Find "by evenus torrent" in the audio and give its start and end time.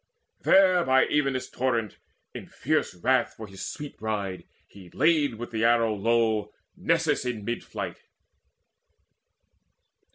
0.83-1.99